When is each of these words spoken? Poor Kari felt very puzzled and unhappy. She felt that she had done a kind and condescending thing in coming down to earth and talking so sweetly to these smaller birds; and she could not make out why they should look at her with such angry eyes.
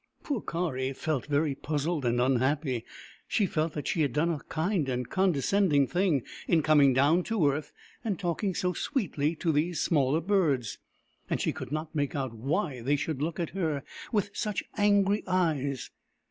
Poor 0.23 0.41
Kari 0.41 0.93
felt 0.93 1.27
very 1.27 1.53
puzzled 1.53 2.05
and 2.05 2.19
unhappy. 2.19 2.83
She 3.27 3.45
felt 3.45 3.73
that 3.73 3.87
she 3.87 4.01
had 4.01 4.13
done 4.13 4.31
a 4.31 4.39
kind 4.49 4.89
and 4.89 5.07
condescending 5.07 5.85
thing 5.85 6.23
in 6.47 6.63
coming 6.63 6.91
down 6.91 7.21
to 7.25 7.47
earth 7.51 7.71
and 8.03 8.17
talking 8.17 8.55
so 8.55 8.73
sweetly 8.73 9.35
to 9.35 9.51
these 9.51 9.79
smaller 9.79 10.19
birds; 10.19 10.79
and 11.29 11.39
she 11.39 11.53
could 11.53 11.71
not 11.71 11.93
make 11.93 12.15
out 12.15 12.33
why 12.33 12.81
they 12.81 12.95
should 12.95 13.21
look 13.21 13.39
at 13.39 13.51
her 13.51 13.83
with 14.11 14.31
such 14.33 14.63
angry 14.75 15.23
eyes. 15.27 15.91